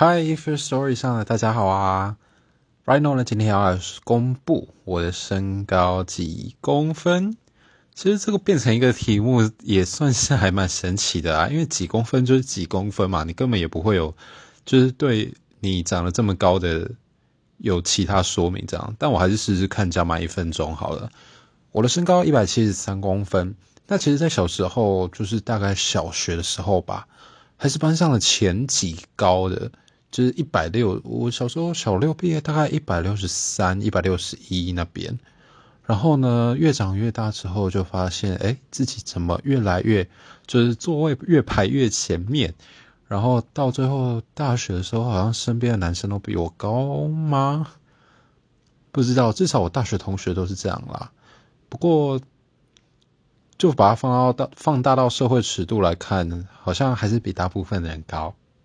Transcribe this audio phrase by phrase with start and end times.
[0.00, 2.18] Hi, Firstory 上的大家好啊
[2.86, 7.36] ！Right now 呢，今天要来公布我的身高几公分。
[7.96, 14.14] 其实这个变成一个题目也算是还蛮神奇的啊，因为几公分就是几公分嘛，你根本也不会有，
[14.64, 16.92] 就是对你长得这么高的
[17.56, 18.94] 有其他说明这样。
[19.00, 21.10] 但我还是试试看，加满一分钟好了。
[21.72, 23.56] 我的身高一百七十三公分，
[23.88, 27.08] 那其实，在小时候就是大概小学的时候吧，
[27.56, 29.72] 还是班上的前几高的。
[30.10, 35.18] 就是一百六，我小时候小六毕业，大概一百六十三、一百六十一那边。
[35.84, 40.08] 然后呢，越长越大之后，就发现，哎，自己怎么越来越，
[40.46, 42.54] 就是座位越排越前面。
[43.06, 47.68] 然后到最后大学的时候，好像身边的男生都比我高吗？
[48.92, 51.10] 不知道，至少我大学同学都是这样啦。
[51.70, 52.20] 不过，
[53.56, 58.34] 就把它放到大放大到社会尺度来看，好像还是比大部分人高。